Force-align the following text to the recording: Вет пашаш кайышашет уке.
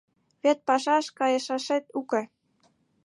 Вет 0.43 0.59
пашаш 0.67 1.05
кайышашет 1.19 1.83
уке. 1.99 2.21